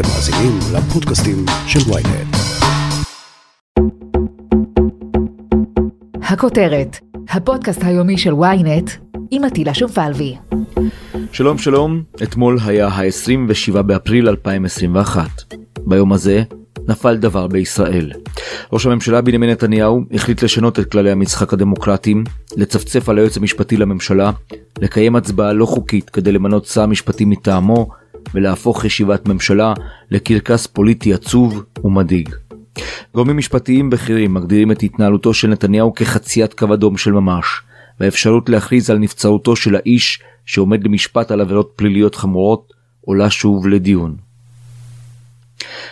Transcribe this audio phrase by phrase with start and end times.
[0.00, 2.36] אתם מאזינים לפודקאסטים של ויינט.
[6.22, 6.98] הכותרת,
[7.30, 8.90] הפודקאסט היומי של ויינט
[9.30, 10.36] עם עטילה שומפלבי.
[11.32, 15.28] שלום שלום, אתמול היה ה-27 באפריל 2021.
[15.86, 16.42] ביום הזה
[16.88, 18.12] נפל דבר בישראל.
[18.72, 22.24] ראש הממשלה בנימין נתניהו החליט לשנות את כללי המשחק הדמוקרטיים,
[22.56, 24.30] לצפצף על היועץ המשפטי לממשלה,
[24.80, 27.88] לקיים הצבעה לא חוקית כדי למנות שר משפטי מטעמו,
[28.34, 29.74] ולהפוך ישיבת ממשלה
[30.10, 32.34] לקרקס פוליטי עצוב ומדאיג.
[33.14, 37.46] גורמים משפטיים בכירים מגדירים את התנהלותו של נתניהו כחציית קו אדום של ממש,
[38.00, 44.16] והאפשרות להכריז על נבצרותו של האיש שעומד למשפט על עבירות פליליות חמורות עולה שוב לדיון.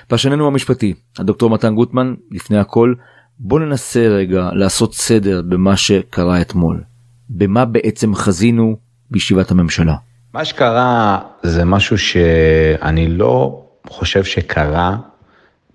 [0.08, 2.94] פרשננו המשפטי, הדוקטור מתן גוטמן, לפני הכל,
[3.38, 6.82] בוא ננסה רגע לעשות סדר במה שקרה אתמול.
[7.28, 8.76] במה בעצם חזינו
[9.10, 9.96] בישיבת הממשלה.
[10.36, 14.96] מה שקרה זה משהו שאני לא חושב שקרה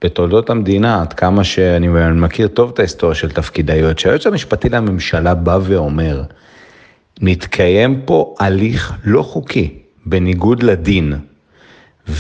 [0.03, 5.34] בתולדות המדינה, עד כמה שאני מכיר טוב את ההיסטוריה של תפקיד היועץ, שהיועץ המשפטי לממשלה
[5.34, 6.23] בא ואומר,
[7.21, 11.13] מתקיים פה הליך לא חוקי, בניגוד לדין,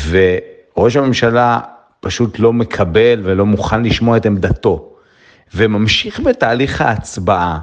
[0.09, 1.59] וראש הממשלה
[1.99, 4.89] פשוט לא מקבל ולא מוכן לשמוע את עמדתו,
[5.55, 7.59] וממשיך בתהליך ההצבעה,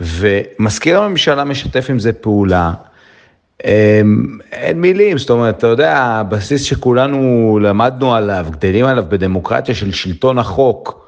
[0.00, 2.72] ומזכיר הממשלה משתף עם זה פעולה,
[4.52, 10.38] אין מילים, זאת אומרת, אתה יודע, הבסיס שכולנו למדנו עליו, גדלים עליו בדמוקרטיה של שלטון
[10.38, 11.06] החוק,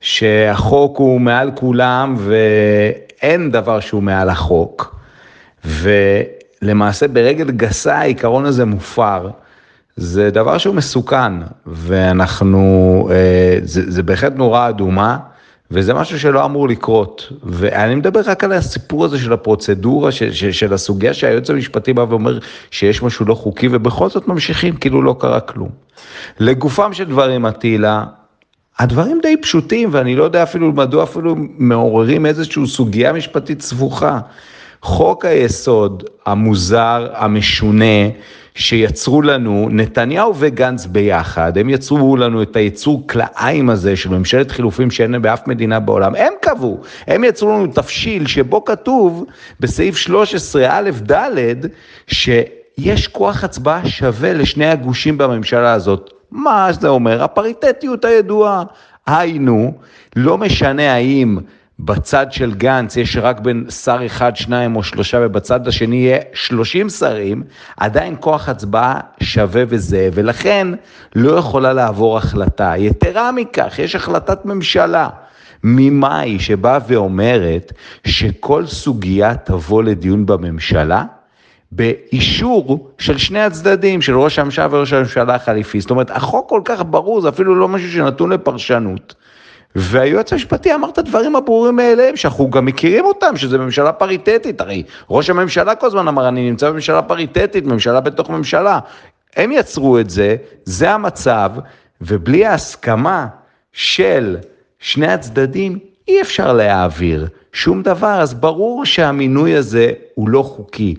[0.00, 4.96] שהחוק הוא מעל כולם ואין דבר שהוא מעל החוק,
[5.64, 9.30] ולמעשה ברגל גסה העיקרון הזה מופר.
[9.96, 11.32] זה דבר שהוא מסוכן,
[11.66, 15.18] ואנחנו, אה, זה, זה בהחלט נורה אדומה.
[15.74, 17.32] וזה משהו שלא אמור לקרות.
[17.42, 22.06] ואני מדבר רק על הסיפור הזה של הפרוצדורה, של, של, של הסוגיה שהיועץ המשפטי בא
[22.08, 22.38] ואומר
[22.70, 25.68] שיש משהו לא חוקי, ובכל זאת ממשיכים כאילו לא קרה כלום.
[26.40, 28.04] לגופם של דברים, עטילה,
[28.78, 34.18] הדברים די פשוטים, ואני לא יודע אפילו מדוע אפילו מעוררים איזושהי סוגיה משפטית סבוכה.
[34.82, 38.08] חוק היסוד המוזר, המשונה,
[38.54, 44.90] שיצרו לנו נתניהו וגנץ ביחד, הם יצרו לנו את היצור כלאיים הזה של ממשלת חילופים
[44.90, 49.24] שאין באף מדינה בעולם, הם קבעו, הם יצרו לנו תבשיל שבו כתוב
[49.60, 51.66] בסעיף 13 א' ד'
[52.06, 56.10] שיש כוח הצבעה שווה לשני הגושים בממשלה הזאת.
[56.30, 57.22] מה זה אומר?
[57.22, 58.62] הפריטטיות הידועה.
[59.06, 59.72] היינו,
[60.16, 61.38] לא משנה האם
[61.78, 66.88] בצד של גנץ יש רק בין שר אחד, שניים או שלושה, ובצד השני יהיה שלושים
[66.88, 67.42] שרים,
[67.76, 70.68] עדיין כוח הצבעה שווה וזהה, ולכן
[71.14, 72.74] לא יכולה לעבור החלטה.
[72.76, 75.08] יתרה מכך, יש החלטת ממשלה.
[75.66, 77.72] ממאי שבאה ואומרת
[78.06, 81.04] שכל סוגיה תבוא לדיון בממשלה
[81.72, 85.80] באישור של שני הצדדים, של ראש הממשלה וראש הממשלה החליפי.
[85.80, 89.14] זאת אומרת, החוק כל כך ברור, זה אפילו לא משהו שנתון לפרשנות.
[89.74, 94.82] והיועץ המשפטי אמר את הדברים הברורים מאליהם, שאנחנו גם מכירים אותם, שזה ממשלה פריטטית, הרי
[95.10, 98.78] ראש הממשלה כל הזמן אמר, אני נמצא בממשלה פריטטית, ממשלה בתוך ממשלה.
[99.36, 101.50] הם יצרו את זה, זה המצב,
[102.00, 103.26] ובלי ההסכמה
[103.72, 104.36] של
[104.78, 110.94] שני הצדדים, אי אפשר להעביר שום דבר, אז ברור שהמינוי הזה הוא לא חוקי.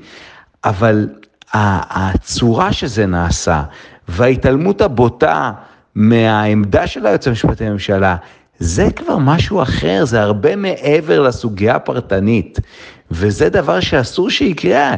[0.63, 1.07] אבל
[1.53, 3.63] הצורה שזה נעשה,
[4.07, 5.52] וההתעלמות הבוטה
[5.96, 8.16] מהעמדה של היועץ המשפטי לממשלה,
[8.60, 12.60] זה כבר משהו אחר, זה הרבה מעבר לסוגיה הפרטנית,
[13.12, 14.96] וזה דבר שאסור שיקרה.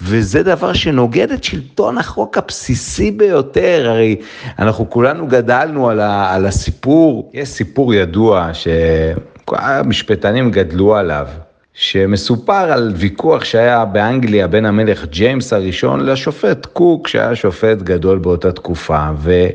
[0.00, 4.16] וזה דבר שנוגד את שלטון החוק הבסיסי ביותר, הרי
[4.58, 11.26] אנחנו כולנו גדלנו על, ה, על הסיפור, יש סיפור ידוע שהמשפטנים גדלו עליו,
[11.74, 18.52] שמסופר על ויכוח שהיה באנגליה בין המלך ג'יימס הראשון לשופט קוק, שהיה שופט גדול באותה
[18.52, 19.46] תקופה, ו...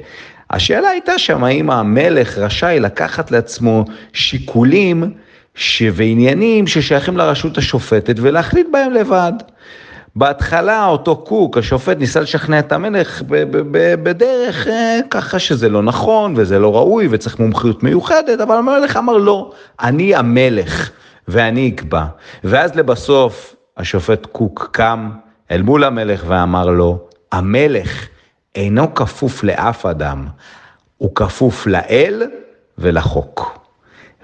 [0.52, 5.14] השאלה הייתה שם האם המלך רשאי לקחת לעצמו שיקולים
[5.56, 5.84] ש...
[5.94, 9.34] ועניינים ששייכים לרשות השופטת ולהחליט בהם לבד.
[10.16, 13.22] בהתחלה אותו קוק, השופט, ניסה לשכנע את המלך
[14.04, 19.18] בדרך אה, ככה שזה לא נכון וזה לא ראוי וצריך מומחיות מיוחדת, אבל המלך אמר
[19.18, 19.52] לא,
[19.82, 20.92] אני המלך
[21.28, 22.06] ואני אקבע.
[22.44, 25.09] ואז לבסוף השופט קוק קם
[25.52, 27.00] אל מול המלך ואמר לו,
[27.32, 28.08] המלך
[28.56, 30.28] אינו כפוף לאף אדם,
[30.98, 32.24] הוא כפוף לאל
[32.78, 33.59] ולחוק.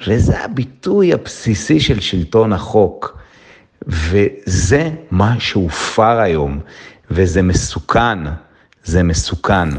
[0.08, 3.18] וזה הביטוי הבסיסי של שלטון החוק.
[3.88, 6.60] וזה מה שהופר היום,
[7.12, 8.20] וזה מסוכן,
[8.84, 9.70] זה מסוכן.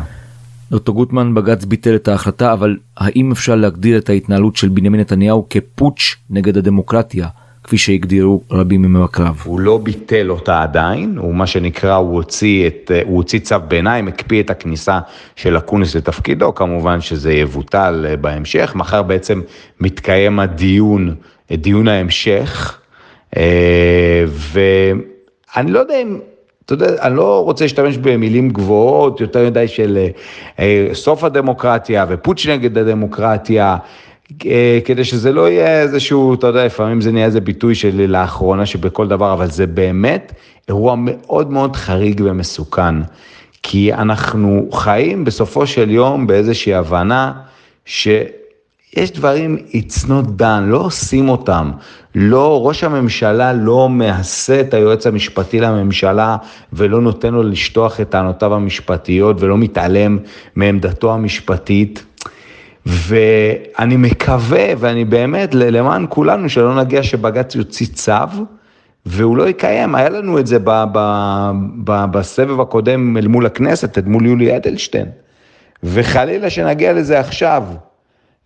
[0.71, 5.47] דוקטור גוטמן בג"ץ ביטל את ההחלטה אבל האם אפשר להגדיר את ההתנהלות של בנימין נתניהו
[5.51, 7.29] כפוטש נגד הדמוקרטיה
[7.69, 9.35] כפי שהגדירו רבים ממבקריו.
[9.44, 14.09] הוא לא ביטל אותה עדיין, הוא מה שנקרא, הוא הוציא, את, הוא הוציא צו ביניים,
[14.09, 14.99] הקפיא את הכניסה
[15.37, 19.41] של אקוניס לתפקידו, כמובן שזה יבוטל בהמשך, מחר בעצם
[19.81, 21.15] מתקיים הדיון,
[21.53, 22.79] דיון ההמשך,
[23.37, 26.19] אה, ואני לא יודע אם...
[26.65, 30.06] אתה יודע, אני לא רוצה להשתמש במילים גבוהות, יותר מדי של
[30.59, 33.76] אה, סוף הדמוקרטיה ופוטש נגד הדמוקרטיה,
[34.85, 39.09] כדי שזה לא יהיה איזשהו, אתה יודע, לפעמים זה נהיה איזה ביטוי שלי לאחרונה שבכל
[39.09, 40.33] דבר, אבל זה באמת
[40.69, 42.95] אירוע מאוד מאוד חריג ומסוכן.
[43.63, 47.33] כי אנחנו חיים בסופו של יום באיזושהי הבנה
[47.85, 48.09] ש...
[48.97, 51.71] יש דברים, it's not done, לא עושים אותם.
[52.15, 56.37] לא, ראש הממשלה לא מהסה את היועץ המשפטי לממשלה
[56.73, 60.19] ולא נותן לו לשטוח את טענותיו המשפטיות ולא מתעלם
[60.57, 62.05] מעמדתו המשפטית.
[62.88, 68.12] ואני מקווה, ואני באמת, למען כולנו, שלא נגיע שבג"ץ יוציא צו,
[69.06, 69.94] והוא לא יקיים.
[69.94, 70.99] היה לנו את זה ב, ב,
[71.85, 75.06] ב, בסבב הקודם אל מול הכנסת, אל מול יולי אדלשטיין.
[75.82, 77.64] וחלילה שנגיע לזה עכשיו.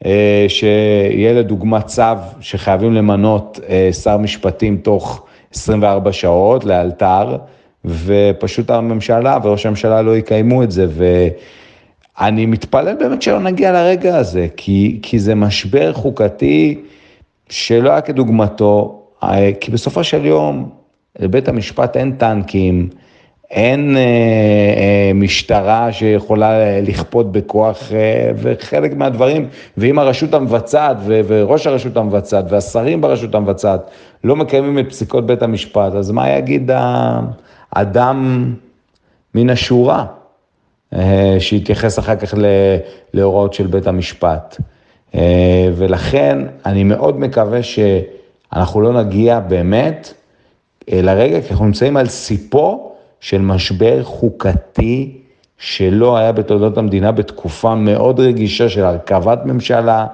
[0.07, 2.03] אה, שיהיה לדוגמה צו
[2.41, 7.37] שחייבים למנות אה, שר משפטים תוך 24 שעות לאלתר,
[7.85, 10.87] ופשוט הממשלה וראש הממשלה לא יקיימו את זה.
[12.21, 16.81] ואני מתפלל באמת שלא נגיע לרגע הזה, כי, כי זה משבר חוקתי
[17.49, 20.71] שלא היה כדוגמתו, אה, כי בסופו של יום
[21.19, 22.89] לבית המשפט אין טנקים,
[23.53, 31.67] אין אה, אה, משטרה שיכולה לכפות בכוח, אה, וחלק מהדברים, ואם הרשות המבצעת ו- וראש
[31.67, 33.91] הרשות המבצעת והשרים ברשות המבצעת
[34.25, 36.71] לא מקיימים את פסיקות בית המשפט, אז מה יגיד
[37.73, 38.55] האדם
[39.35, 40.07] מן השורה,
[41.39, 42.35] שיתייחס אחר כך
[43.15, 44.61] להוראות של בית המשפט.
[45.15, 50.15] אה, ולכן אני מאוד מקווה שאנחנו לא נגיע באמת
[50.93, 52.93] אה, לרגע, כי אנחנו נמצאים על סיפו.
[53.23, 55.19] של משבר חוקתי
[55.59, 60.07] שלא היה בתולדות המדינה בתקופה מאוד רגישה של הרכבת ממשלה,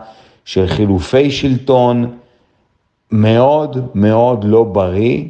[0.44, 2.16] של חילופי שלטון,
[3.10, 5.24] מאוד מאוד לא בריא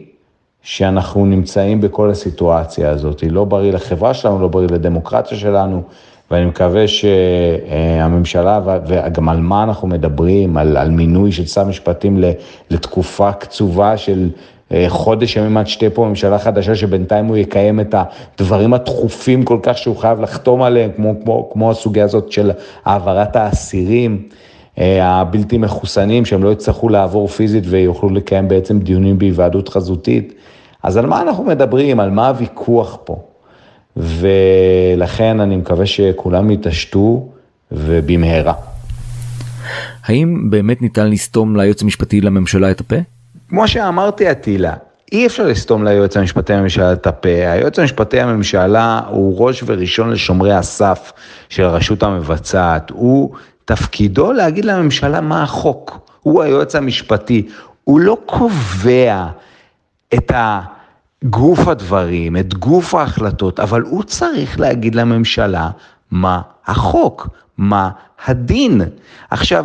[0.62, 3.24] שאנחנו נמצאים בכל הסיטואציה הזאת.
[3.30, 5.82] לא בריא לחברה שלנו, לא בריא לדמוקרטיה שלנו,
[6.30, 12.20] ואני מקווה שהממשלה, וגם על מה אנחנו מדברים, על, על מינוי של שר משפטים
[12.70, 14.30] לתקופה קצובה של
[14.72, 17.94] אה, חודש ימים עד שתהיה פה ממשלה חדשה, שבינתיים הוא יקיים את
[18.38, 22.50] הדברים הדחופים כל כך שהוא חייב לחתום עליהם, כמו, כמו, כמו הסוגיה הזאת של
[22.84, 24.28] העברת האסירים.
[24.80, 30.34] אה, הבלתי מחוסנים, שהם לא יצטרכו לעבור פיזית ויוכלו לקיים בעצם דיונים בהיוועדות חזותית.
[30.82, 32.00] אז על מה אנחנו מדברים?
[32.00, 33.22] על מה הוויכוח פה?
[33.96, 37.28] ולכן אני מקווה שכולם יתעשתו
[37.72, 38.54] ובמהרה.
[40.04, 42.96] האם באמת ניתן לסתום ליועץ המשפטי לממשלה את הפה?
[43.48, 44.74] כמו שאמרתי, אטילה,
[45.12, 47.28] אי אפשר לסתום ליועץ המשפטי לממשלה את הפה.
[47.28, 51.12] היועץ המשפטי לממשלה הוא ראש וראשון לשומרי הסף
[51.48, 52.90] של הרשות המבצעת.
[52.90, 53.34] הוא,
[53.68, 55.98] תפקידו להגיד לממשלה מה החוק.
[56.20, 57.48] הוא היועץ המשפטי.
[57.84, 59.26] הוא לא קובע
[60.14, 60.32] את
[61.24, 65.70] גוף הדברים, את גוף ההחלטות, אבל הוא צריך להגיד לממשלה
[66.10, 67.28] מה החוק,
[67.58, 67.90] מה
[68.26, 68.80] הדין.
[69.30, 69.64] עכשיו,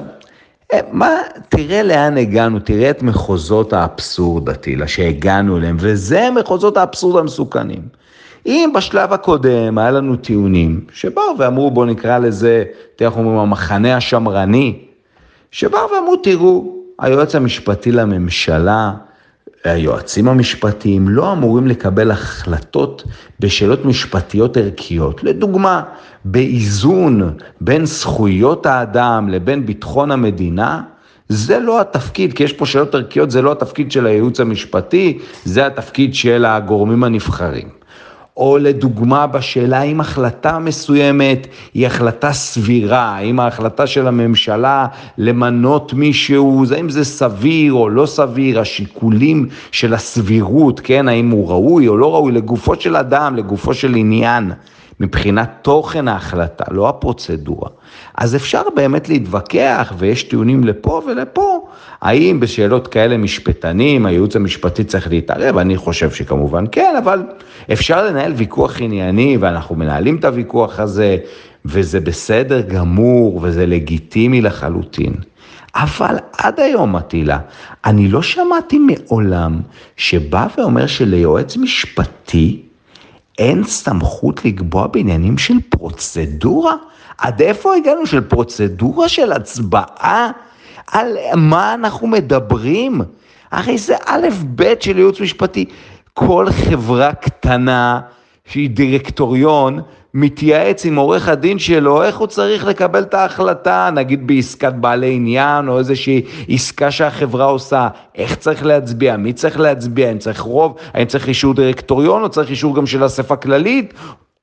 [0.73, 1.09] אה, מה,
[1.49, 7.81] תראה לאן הגענו, תראה את מחוזות האבסורד, אטילה, שהגענו אליהם, וזה מחוזות האבסורד המסוכנים.
[8.45, 12.63] אם בשלב הקודם היה לנו טיעונים שבאו ואמרו, בואו נקרא לזה,
[12.95, 14.79] תראה איך אומרים, המחנה השמרני,
[15.51, 18.93] שבאו ואמרו, תראו, היועץ המשפטי לממשלה,
[19.63, 23.03] היועצים המשפטיים לא אמורים לקבל החלטות
[23.39, 25.23] בשאלות משפטיות ערכיות.
[25.23, 25.83] לדוגמה,
[26.25, 30.81] באיזון בין זכויות האדם לבין ביטחון המדינה,
[31.29, 35.65] זה לא התפקיד, כי יש פה שאלות ערכיות, זה לא התפקיד של הייעוץ המשפטי, זה
[35.65, 37.82] התפקיד של הגורמים הנבחרים.
[38.37, 44.87] או לדוגמה בשאלה האם החלטה מסוימת היא החלטה סבירה, האם ההחלטה של הממשלה
[45.17, 51.87] למנות מישהו, האם זה סביר או לא סביר, השיקולים של הסבירות, כן, האם הוא ראוי
[51.87, 54.51] או לא ראוי, לגופו של אדם, לגופו של עניין.
[54.99, 57.69] מבחינת תוכן ההחלטה, לא הפרוצדורה.
[58.15, 61.67] אז אפשר באמת להתווכח, ויש טיעונים לפה ולפה,
[62.01, 65.57] האם בשאלות כאלה משפטנים, הייעוץ המשפטי צריך להתערב?
[65.57, 67.23] אני חושב שכמובן כן, אבל
[67.73, 71.17] אפשר לנהל ויכוח ענייני, ואנחנו מנהלים את הוויכוח הזה,
[71.65, 75.13] וזה בסדר גמור, וזה לגיטימי לחלוטין.
[75.75, 77.39] אבל עד היום, מטילה,
[77.85, 79.61] אני לא שמעתי מעולם
[79.97, 82.61] שבא ואומר שליועץ משפטי
[83.39, 86.75] אין סמכות לקבוע בעניינים של פרוצדורה?
[87.17, 90.31] עד איפה הגענו של פרוצדורה של הצבעה?
[90.87, 93.01] על מה אנחנו מדברים?
[93.51, 95.65] הרי זה א' ב' של ייעוץ משפטי.
[96.13, 98.01] כל חברה קטנה
[98.45, 99.79] שהיא דירקטוריון,
[100.15, 105.67] מתייעץ עם עורך הדין שלו איך הוא צריך לקבל את ההחלטה, נגיד בעסקת בעלי עניין
[105.67, 111.05] או איזושהי עסקה שהחברה עושה, איך צריך להצביע, מי צריך להצביע, האם צריך רוב, האם
[111.05, 112.23] צריך אישור דירקטוריון?
[112.23, 113.93] או צריך אישור גם של אספה כללית,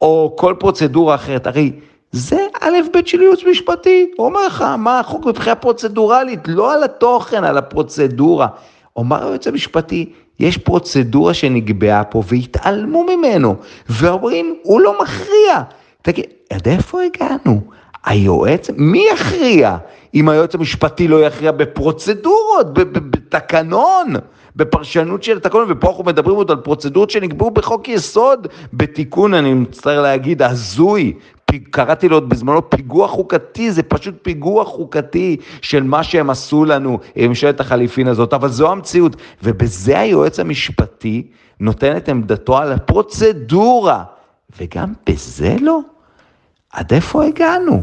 [0.00, 1.46] או כל פרוצדורה אחרת.
[1.46, 1.72] הרי
[2.12, 6.84] זה א' ב' של ייעוץ משפטי, הוא אומר לך מה החוק מבחינה פרוצדורלית, לא על
[6.84, 8.46] התוכן, על הפרוצדורה.
[8.96, 13.56] אומר היועץ המשפטי, יש פרוצדורה שנקבעה פה והתעלמו ממנו,
[13.88, 15.62] ואומרים, הוא לא מכריע.
[16.02, 17.60] תגיד, עד איפה הגענו?
[18.04, 19.76] היועץ, מי יכריע
[20.14, 24.14] אם היועץ המשפטי לא יכריע בפרוצדורות, בתקנון,
[24.56, 30.02] בפרשנות של תקנון, ופה אנחנו מדברים עוד על פרוצדורות שנקבעו בחוק יסוד, בתיקון, אני מצטער
[30.02, 31.12] להגיד, הזוי,
[31.58, 37.28] קראתי לו בזמנו פיגוע חוקתי, זה פשוט פיגוע חוקתי של מה שהם עשו לנו עם
[37.28, 41.26] ממשלת החליפין הזאת, אבל זו המציאות, ובזה היועץ המשפטי
[41.60, 44.04] נותן את עמדתו על הפרוצדורה,
[44.60, 45.80] וגם בזה לא?
[46.72, 47.82] עד איפה הגענו?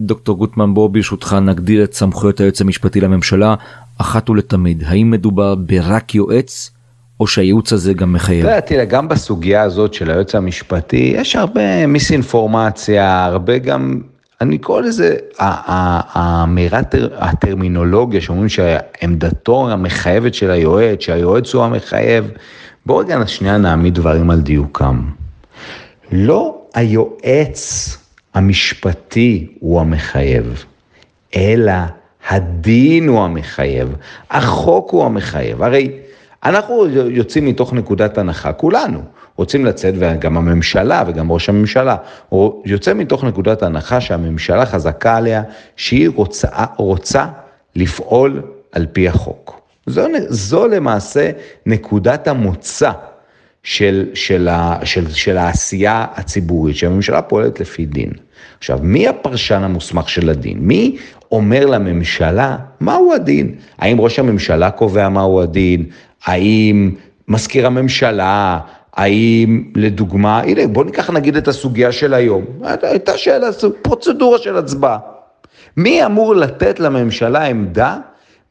[0.00, 3.54] דוקטור גוטמן בוא ברשותך נגדיר את סמכויות היועץ המשפטי לממשלה
[3.98, 6.70] אחת ולתמיד האם מדובר ברק יועץ
[7.20, 8.46] או שהייעוץ הזה גם מחייב?
[8.46, 14.00] תראה, תראה, גם בסוגיה הזאת של היועץ המשפטי, יש הרבה מיסאינפורמציה, הרבה גם,
[14.40, 16.80] אני קורא לזה, האמירה,
[17.16, 22.30] הטרמינולוגיה, שאומרים שעמדתו המחייבת של היועץ, שהיועץ הוא המחייב,
[22.86, 25.02] בואו רגע שנייה נעמיד דברים על דיוקם.
[26.12, 27.96] לא היועץ
[28.34, 30.64] המשפטי הוא המחייב,
[31.36, 31.72] אלא
[32.28, 33.94] הדין הוא המחייב,
[34.30, 35.62] החוק הוא המחייב.
[35.62, 35.90] הרי
[36.44, 39.02] אנחנו יוצאים מתוך נקודת הנחה, כולנו
[39.36, 41.96] רוצים לצאת, וגם הממשלה וגם ראש הממשלה,
[42.64, 45.42] יוצא מתוך נקודת הנחה שהממשלה חזקה עליה
[45.76, 47.26] שהיא רוצה, רוצה
[47.76, 48.42] לפעול
[48.72, 49.60] על פי החוק.
[49.86, 51.30] זו, זו למעשה
[51.66, 52.90] נקודת המוצא
[53.62, 58.10] של, של, ה, של, של העשייה הציבורית, שהממשלה פועלת לפי דין.
[58.58, 60.58] עכשיו, מי הפרשן המוסמך של הדין?
[60.60, 60.96] מי
[61.32, 63.54] אומר לממשלה מהו הדין?
[63.78, 65.84] האם ראש הממשלה קובע מהו הדין?
[66.24, 66.90] האם
[67.28, 68.58] מזכיר הממשלה,
[68.94, 72.44] האם לדוגמה, הנה בוא ניקח נגיד את הסוגיה של היום,
[72.82, 73.46] הייתה שאלה,
[73.82, 74.98] פרוצדורה של הצבעה.
[75.76, 77.96] מי אמור לתת לממשלה עמדה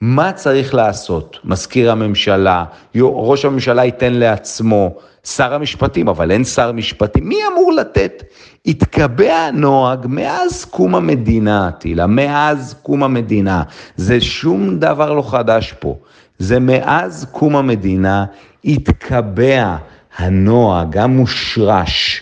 [0.01, 1.37] מה צריך לעשות?
[1.43, 2.63] מזכיר הממשלה,
[3.01, 8.23] ראש הממשלה ייתן לעצמו, שר המשפטים, אבל אין שר משפטים, מי אמור לתת?
[8.65, 13.63] התקבע הנוהג מאז קום המדינה, טילה, מאז קום המדינה.
[13.95, 15.95] זה שום דבר לא חדש פה.
[16.39, 18.25] זה מאז קום המדינה
[18.65, 19.75] התקבע
[20.17, 22.21] הנוהג המושרש,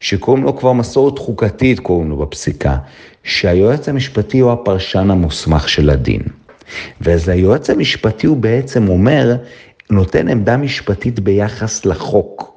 [0.00, 2.76] שקוראים לו כבר מסורת חוקתית, קוראים לו בפסיקה,
[3.24, 6.22] שהיועץ המשפטי הוא הפרשן המוסמך של הדין.
[7.00, 9.36] ואז היועץ המשפטי הוא בעצם אומר,
[9.90, 12.56] נותן עמדה משפטית ביחס לחוק.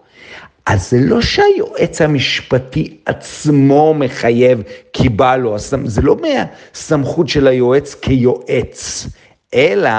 [0.65, 4.61] אז זה לא שהיועץ המשפטי עצמו מחייב
[4.93, 9.07] כי בא לו, זה לא מהסמכות של היועץ כיועץ,
[9.53, 9.89] אלא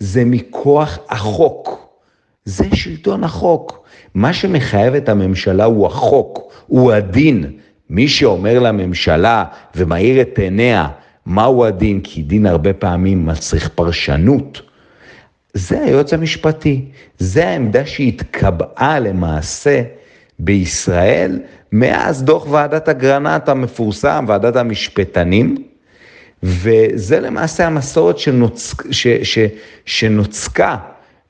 [0.00, 1.88] זה מכוח החוק.
[2.44, 3.86] זה שלטון החוק.
[4.14, 7.52] מה שמחייב את הממשלה הוא החוק, הוא הדין.
[7.90, 10.88] מי שאומר לממשלה ומאיר את עיניה
[11.26, 14.62] מהו הדין, כי דין הרבה פעמים מצריך פרשנות,
[15.54, 16.84] זה היועץ המשפטי.
[17.18, 19.82] זה העמדה שהתקבעה למעשה
[20.38, 21.40] בישראל
[21.72, 25.56] מאז דוח ועדת אגרנט המפורסם, ועדת המשפטנים,
[26.42, 29.38] וזה למעשה המסורת שנוצק, ש, ש,
[29.86, 30.76] שנוצקה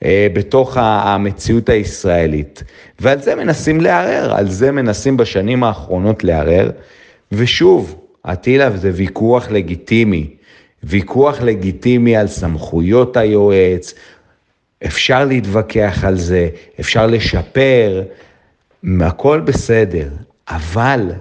[0.05, 2.63] אה, בתוך המציאות הישראלית.
[3.01, 6.71] ועל זה מנסים לערער, על זה מנסים בשנים האחרונות לערער.
[7.33, 10.31] ושוב, אטילה, זה ויכוח לגיטימי.
[10.85, 13.95] ויכוח לגיטימי על סמכויות היועץ,
[14.87, 16.49] אפשר להתווכח על זה,
[16.81, 18.03] אפשר לשפר,
[19.01, 20.09] הכל בסדר,
[20.49, 21.13] אבל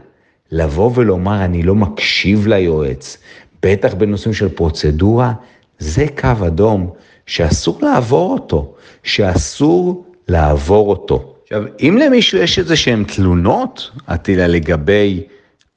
[0.51, 3.17] לבוא ולומר אני לא מקשיב ליועץ,
[3.65, 5.33] בטח בנושאים של פרוצדורה,
[5.79, 6.89] זה קו אדום
[7.25, 11.33] שאסור לעבור אותו, שאסור לעבור אותו.
[11.43, 15.23] עכשיו, אם למישהו יש איזה שהן תלונות, עטילה, לגבי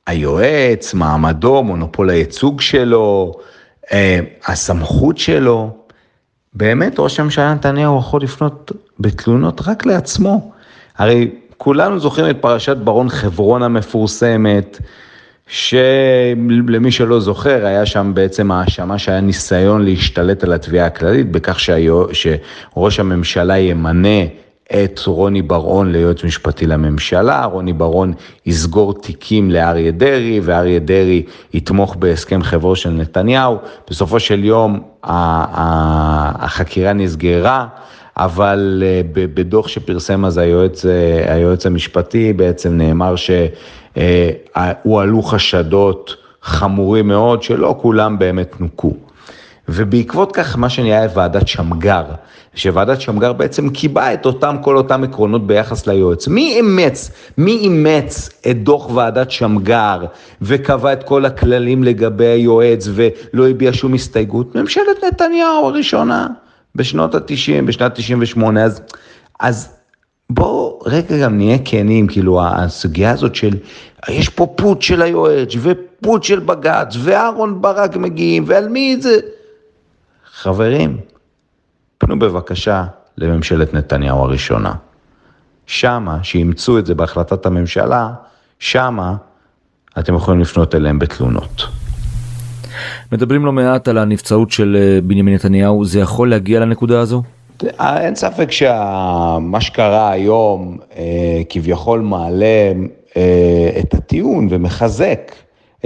[0.07, 3.35] היועץ, מעמדו, מונופול הייצוג שלו,
[3.93, 5.71] אה, הסמכות שלו,
[6.55, 10.53] באמת ראש הממשלה נתניהו יכול לפנות בתלונות רק לעצמו.
[10.99, 14.79] הרי כולנו זוכרים את פרשת ברון חברון המפורסמת,
[15.49, 22.05] שלמי שלא זוכר, היה שם בעצם האשמה שהיה ניסיון להשתלט על התביעה הכללית בכך שהיו,
[22.13, 24.25] שראש הממשלה ימנה
[24.75, 28.13] את רוני בר-און ליועץ משפטי לממשלה, רוני בר-און
[28.47, 31.23] יסגור תיקים לאריה דרעי, ואריה דרעי
[31.55, 33.59] יתמוך בהסכם חברו של נתניהו.
[33.91, 37.67] בסופו של יום החקירה נסגרה.
[38.19, 43.15] אבל אה, בדוח שפרסם אז היועץ, אה, היועץ המשפטי בעצם נאמר
[43.97, 48.95] שהועלו חשדות חמורים מאוד שלא כולם באמת נוקו.
[49.69, 52.05] ובעקבות כך מה שנהיה ועדת שמגר,
[52.55, 56.29] שוועדת שמגר בעצם קיבעה את אותם, כל אותם עקרונות ביחס ליועץ.
[56.29, 60.05] מי אימץ, מי אימץ את דוח ועדת שמגר
[60.43, 64.55] וקבע את כל הכללים לגבי היועץ ולא הביע שום הסתייגות?
[64.55, 66.27] ממשלת נתניהו הראשונה.
[66.79, 68.81] בשנות ה-90, בשנת 98, אז,
[69.41, 69.69] אז
[70.31, 73.57] בואו רגע גם נהיה כנים, כאילו הסוגיה הזאת של,
[74.09, 79.17] יש פה פוט של היועץ ופוט של בג"ץ ואהרון ברק מגיעים ועל מי זה?
[80.33, 81.01] חברים,
[81.99, 82.85] פנו בבקשה
[83.19, 84.75] לממשלת נתניהו הראשונה.
[85.67, 88.11] שמה, שאימצו את זה בהחלטת הממשלה,
[88.59, 89.17] שמה
[89.99, 91.78] אתם יכולים לפנות אליהם בתלונות.
[93.13, 97.23] מדברים לא מעט על הנבצרות של אה, בנימין נתניהו, זה יכול להגיע לנקודה הזו?
[97.81, 102.73] אה, אין ספק שמה שקרה היום אה, כביכול מעלה
[103.79, 105.33] את הטיעון ומחזק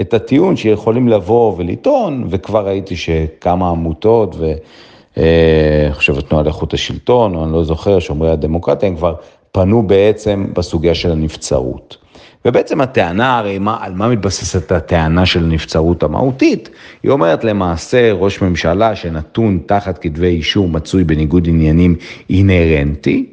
[0.00, 7.44] את הטיעון שיכולים לבוא ולטעון, וכבר ראיתי שכמה עמותות ואני חושב התנועה לאיכות השלטון, או
[7.44, 9.14] אני לא זוכר, שומרי הדמוקרטיה, הם כבר
[9.52, 11.96] פנו בעצם בסוגיה של הנבצרות.
[12.44, 16.68] ובעצם הטענה, הרי מה, על מה מתבססת הטענה של נבצרות המהותית?
[17.02, 21.96] היא אומרת למעשה ראש ממשלה שנתון תחת כתבי אישום מצוי בניגוד עניינים
[22.30, 23.26] אינהרנטי,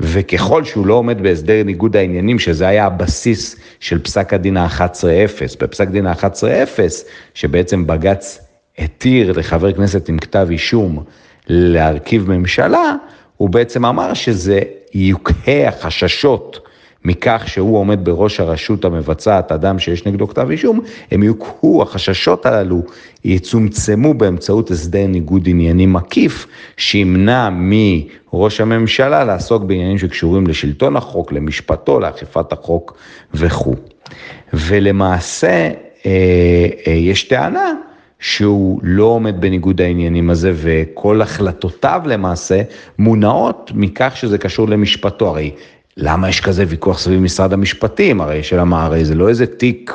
[0.00, 5.88] וככל שהוא לא עומד בהסדר ניגוד העניינים, שזה היה הבסיס של פסק הדין ה-11-0, בפסק
[5.88, 6.78] דין ה-11-0,
[7.34, 8.38] שבעצם בג"ץ
[8.78, 11.04] התיר לחבר כנסת עם כתב אישום
[11.46, 12.94] להרכיב ממשלה,
[13.36, 14.60] הוא בעצם אמר שזה
[14.94, 16.67] יוקהה החששות
[17.08, 22.82] מכך שהוא עומד בראש הרשות המבצעת, אדם שיש נגדו כתב אישום, הם יוקהו, החששות הללו
[23.24, 26.46] יצומצמו באמצעות הסדר ניגוד עניינים מקיף,
[26.76, 32.96] שימנע מראש הממשלה לעסוק בעניינים שקשורים לשלטון החוק, למשפטו, לאכיפת החוק
[33.34, 33.74] וכו'.
[34.52, 35.70] ולמעשה
[36.06, 37.72] אה, אה, יש טענה
[38.20, 42.62] שהוא לא עומד בניגוד העניינים הזה וכל החלטותיו למעשה
[42.98, 45.28] מונעות מכך שזה קשור למשפטו.
[45.28, 45.50] הרי
[46.00, 48.20] למה יש כזה ויכוח סביב משרד המשפטים?
[48.20, 49.92] הרי של הרי זה לא איזה תיק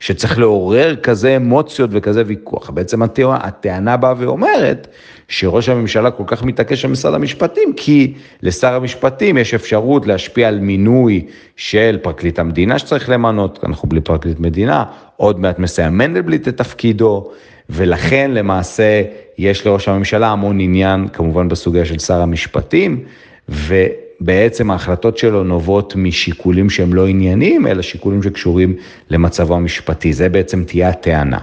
[0.00, 2.70] שצריך לעורר כזה אמוציות וכזה ויכוח.
[2.70, 3.02] בעצם
[3.42, 4.86] הטענה באה ואומרת
[5.28, 10.60] שראש הממשלה כל כך מתעקש על משרד המשפטים, כי לשר המשפטים יש אפשרות להשפיע על
[10.60, 14.84] מינוי של פרקליט המדינה שצריך למנות, אנחנו בלי פרקליט מדינה,
[15.16, 17.30] עוד מעט מסיים מנדלבליט את תפקידו,
[17.70, 19.02] ולכן למעשה
[19.38, 23.04] יש לראש הממשלה המון עניין, כמובן בסוגיה של שר המשפטים,
[23.48, 23.74] ו...
[24.24, 28.76] בעצם ההחלטות שלו נובעות משיקולים שהם לא ענייניים, אלא שיקולים שקשורים
[29.10, 30.12] למצבו המשפטי.
[30.12, 31.38] זה בעצם תהיה הטענה.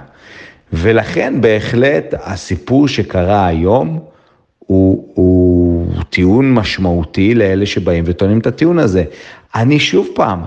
[0.72, 3.98] ולכן בהחלט הסיפור שקרה היום
[4.58, 9.04] הוא, הוא טיעון משמעותי לאלה שבאים וטוענים את הטיעון הזה.
[9.54, 10.40] אני שוב פעם,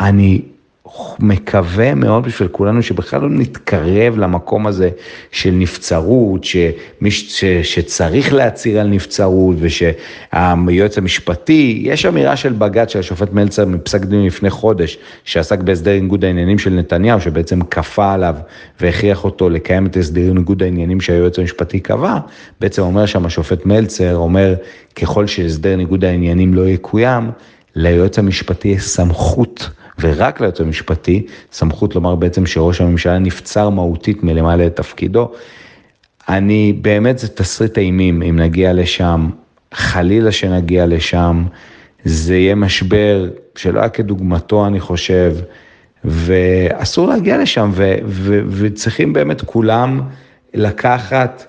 [0.00, 0.40] אני
[1.18, 4.90] מקווה מאוד בשביל כולנו שבכלל לא נתקרב למקום הזה
[5.32, 12.98] של נבצרות, שמי ש, שצריך להצהיר על נבצרות ושהיועץ המשפטי, יש אמירה של בג"ץ של
[12.98, 18.36] השופט מלצר מפסק דין לפני חודש, שעסק בהסדר ניגוד העניינים של נתניהו, שבעצם כפה עליו
[18.80, 22.18] והכריח אותו לקיים את הסדר ניגוד העניינים שהיועץ המשפטי קבע,
[22.60, 24.54] בעצם אומר שם השופט מלצר, אומר
[24.96, 27.30] ככל שהסדר ניגוד העניינים לא יקוים,
[27.74, 29.70] ליועץ המשפטי יש סמכות.
[30.00, 35.32] ורק ליועץ המשפטי סמכות לומר בעצם שראש הממשלה נבצר מהותית מלמעלה את תפקידו.
[36.28, 39.30] אני, באמת זה תסריט אימים אם נגיע לשם,
[39.74, 41.44] חלילה שנגיע לשם,
[42.04, 45.36] זה יהיה משבר שלא היה כדוגמתו אני חושב,
[46.04, 50.00] ואסור להגיע לשם, ו- ו- וצריכים באמת כולם
[50.54, 51.46] לקחת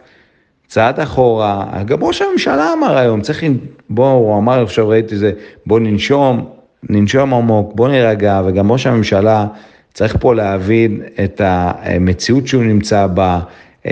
[0.67, 3.43] צעד אחורה, גם ראש הממשלה אמר היום, צריך,
[3.89, 5.31] בוא, הוא אמר, עכשיו ראיתי זה,
[5.65, 6.49] בוא ננשום,
[6.89, 9.47] ננשום עמוק, בוא נירגע, וגם ראש הממשלה
[9.93, 13.39] צריך פה להבין את המציאות שהוא נמצא בה,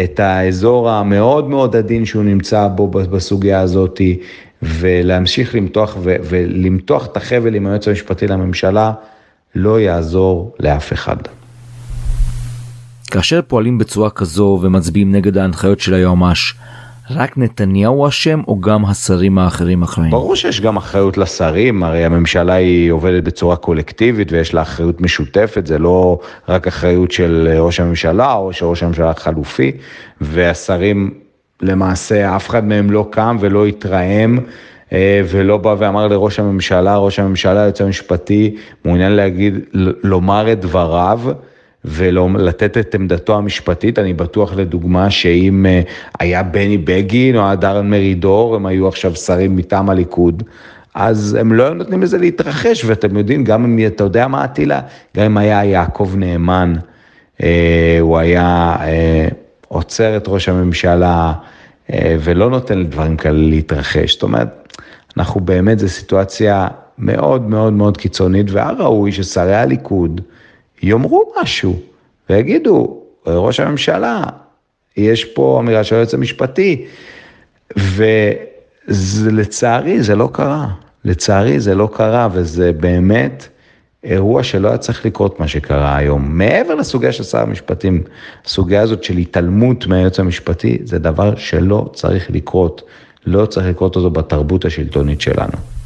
[0.03, 4.01] את האזור המאוד מאוד עדין שהוא נמצא בו בסוגיה הזאת,
[4.61, 8.91] ולהמשיך למתוח ולמתוח את החבל עם היועץ המשפטי לממשלה,
[9.55, 11.17] לא יעזור לאף אחד.
[13.11, 16.53] כאשר פועלים בצורה כזו ומצביעים נגד ההנחיות של היועמ"ש,
[17.11, 20.11] רק נתניהו אשם או גם השרים האחרים אחראים?
[20.11, 25.67] ברור שיש גם אחריות לשרים, הרי הממשלה היא עובדת בצורה קולקטיבית ויש לה אחריות משותפת,
[25.67, 26.19] זה לא
[26.49, 29.71] רק אחריות של ראש הממשלה או של ראש הממשלה החלופי,
[30.21, 31.13] והשרים
[31.61, 34.39] למעשה אף אחד מהם לא קם ולא התרעם
[34.93, 39.59] אה, ולא בא ואמר לראש הממשלה, ראש הממשלה, היועץ המשפטי, מעוניין להגיד,
[40.03, 41.19] לומר את דבריו.
[41.89, 45.81] ולתת את עמדתו המשפטית, אני בטוח לדוגמה שאם אה,
[46.19, 50.43] היה בני בגין או אדרן מרידור, הם היו עכשיו שרים מטעם הליכוד,
[50.93, 54.81] אז הם לא היו נותנים לזה להתרחש, ואתם יודעים, גם אם, אתה יודע מה אטילה?
[55.17, 56.73] גם אם היה יעקב נאמן,
[57.43, 59.27] אה, הוא היה אה,
[59.67, 61.33] עוצר את ראש הממשלה
[61.93, 64.13] אה, ולא נותן לדברים כאלה להתרחש.
[64.13, 64.77] זאת אומרת,
[65.17, 70.21] אנחנו באמת, זו סיטואציה מאוד מאוד מאוד קיצונית, והיה ראוי ששרי הליכוד
[70.83, 71.79] יאמרו משהו
[72.29, 74.23] ויגידו, ראש הממשלה,
[74.97, 76.85] יש פה אמירה של היועץ המשפטי,
[78.87, 80.67] ולצערי זה לא קרה.
[81.05, 83.47] לצערי זה לא קרה, וזה באמת
[84.03, 86.37] אירוע שלא היה צריך לקרות מה שקרה היום.
[86.37, 88.03] מעבר לסוגיה של שר המשפטים,
[88.45, 92.81] הסוגיה הזאת של התעלמות מהיועץ המשפטי, זה דבר שלא צריך לקרות.
[93.25, 95.78] לא צריך לקרות אותו בתרבות השלטונית שלנו.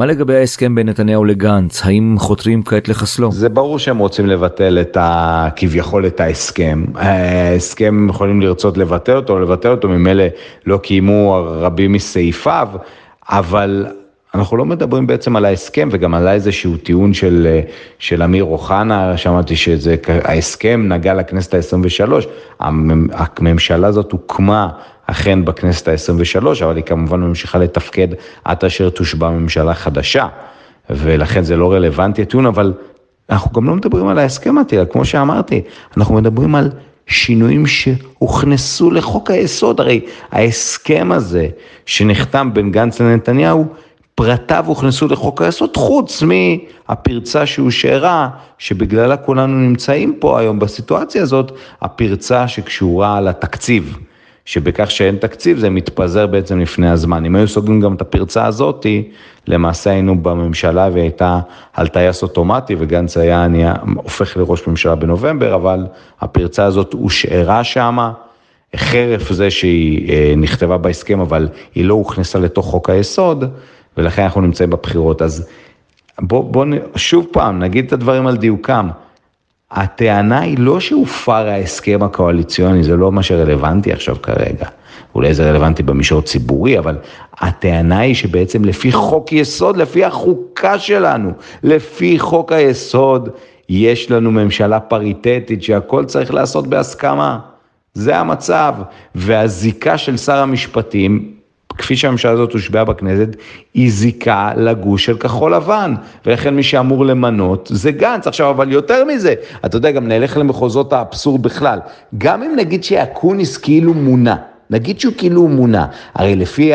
[0.00, 1.82] מה לגבי ההסכם בין נתניהו לגנץ?
[1.84, 3.32] האם חותרים כעת לחסלו?
[3.32, 5.48] זה ברור שהם רוצים לבטל את ה...
[5.56, 6.84] כביכול את ההסכם.
[6.94, 10.24] ההסכם יכולים לרצות לבטל אותו, לבטל אותו, ממילא
[10.66, 12.68] לא קיימו רבים מסעיפיו,
[13.28, 13.86] אבל
[14.34, 17.60] אנחנו לא מדברים בעצם על ההסכם וגם עלה איזשהו טיעון של,
[17.98, 22.12] של אמיר אוחנה, שמעתי שההסכם נגע לכנסת ה-23,
[23.10, 24.68] הממשלה הזאת הוקמה
[25.10, 28.08] אכן בכנסת ה-23, אבל היא כמובן ממשיכה לתפקד
[28.44, 30.26] עד אשר תושבע ממשלה חדשה,
[30.90, 32.72] ולכן זה לא רלוונטי הטיעון, אבל
[33.30, 35.62] אנחנו גם לא מדברים על ההסכם עתירה, כמו שאמרתי,
[35.96, 36.70] אנחנו מדברים על
[37.06, 40.00] שינויים שהוכנסו לחוק היסוד, הרי
[40.32, 41.48] ההסכם הזה
[41.86, 43.66] שנחתם בין גנץ לנתניהו,
[44.14, 52.48] פרטיו הוכנסו לחוק היסוד, חוץ מהפרצה שהושארה, שבגללה כולנו נמצאים פה היום בסיטואציה הזאת, הפרצה
[52.48, 53.98] שקשורה לתקציב.
[54.50, 57.24] שבכך שאין תקציב זה מתפזר בעצם לפני הזמן.
[57.24, 59.08] אם היו סוגרים גם את הפרצה הזאתי,
[59.46, 61.40] למעשה היינו בממשלה והיא הייתה
[61.72, 65.86] על טייס אוטומטי וגנץ היה נהיה, הופך לראש ממשלה בנובמבר, אבל
[66.20, 68.12] הפרצה הזאת הושארה שמה,
[68.76, 73.44] חרף זה שהיא אה, נכתבה בהסכם, אבל היא לא הוכנסה לתוך חוק היסוד,
[73.96, 75.22] ולכן אנחנו נמצאים בבחירות.
[75.22, 75.48] אז
[76.18, 78.88] בואו בוא, שוב פעם, נגיד את הדברים על דיוקם.
[79.70, 84.66] הטענה היא לא שהופר ההסכם הקואליציוני, זה לא מה שרלוונטי עכשיו כרגע.
[85.14, 86.96] אולי זה רלוונטי במישור ציבורי, אבל
[87.38, 93.28] הטענה היא שבעצם לפי חוק יסוד, לפי החוקה שלנו, לפי חוק היסוד,
[93.68, 97.38] יש לנו ממשלה פריטטית שהכל צריך לעשות בהסכמה.
[97.94, 98.74] זה המצב.
[99.14, 101.34] והזיקה של שר המשפטים
[101.80, 103.28] כפי שהממשלה הזאת הושבעה בכנסת,
[103.74, 105.94] היא זיקה לגוש של כחול לבן,
[106.26, 108.26] ולכן מי שאמור למנות זה גנץ.
[108.26, 111.78] עכשיו, אבל יותר מזה, אתה יודע, גם נלך למחוזות האבסורד בכלל.
[112.18, 114.36] גם אם נגיד שאקוניס כאילו מונה,
[114.70, 116.72] נגיד שהוא כאילו מונה, הרי לפי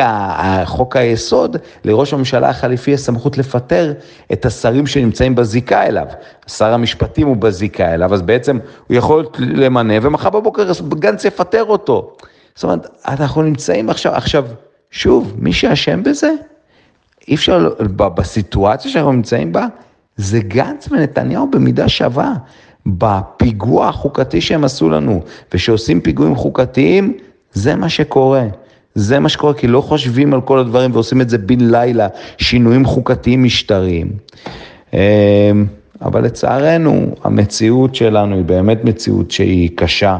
[0.64, 3.92] חוק היסוד, לראש הממשלה החליפי יש סמכות לפטר
[4.32, 6.06] את השרים שנמצאים בזיקה אליו.
[6.46, 12.16] שר המשפטים הוא בזיקה אליו, אז בעצם הוא יכול למנה, ומחר בבוקר גנץ יפטר אותו.
[12.54, 14.44] זאת אומרת, אנחנו נמצאים עכשיו, עכשיו,
[14.90, 16.30] שוב, מי שאשם בזה,
[17.28, 19.66] אי אפשר, בסיטואציה שאנחנו נמצאים בה,
[20.16, 22.34] זה גנץ ונתניהו במידה שווה.
[22.86, 25.22] בפיגוע החוקתי שהם עשו לנו,
[25.54, 27.16] ושעושים פיגועים חוקתיים,
[27.52, 28.44] זה מה שקורה.
[28.94, 32.84] זה מה שקורה, כי לא חושבים על כל הדברים ועושים את זה בן לילה, שינויים
[32.84, 34.12] חוקתיים משטריים.
[34.92, 34.98] אמ,
[36.02, 40.18] אבל לצערנו, המציאות שלנו היא באמת מציאות שהיא קשה.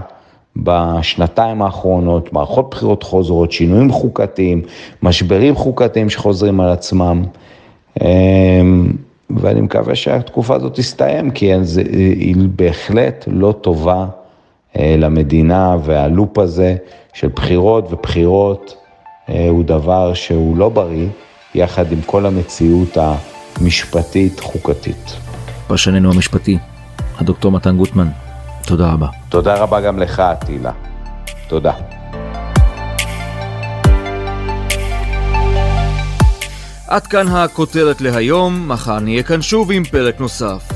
[0.56, 4.62] בשנתיים האחרונות, מערכות בחירות חוזרות, שינויים חוקתיים,
[5.02, 7.24] משברים חוקתיים שחוזרים על עצמם.
[8.02, 8.92] אמ,
[9.30, 11.52] ואני מקווה שהתקופה הזאת תסתיים, כי
[11.86, 14.06] היא בהחלט לא טובה
[14.78, 16.76] אה, למדינה, והלופ הזה
[17.12, 18.76] של בחירות ובחירות
[19.28, 21.08] אה, הוא דבר שהוא לא בריא,
[21.54, 22.96] יחד עם כל המציאות
[23.60, 25.16] המשפטית-חוקתית.
[25.66, 26.58] פרשננו המשפטי,
[27.18, 28.25] הדוקטור מתן גוטמן.
[28.66, 29.06] תודה רבה.
[29.28, 30.72] תודה רבה גם לך, אטילה.
[31.48, 31.72] תודה.
[36.88, 40.75] עד כאן הכותרת להיום, מחר נהיה כאן שוב עם פרק נוסף.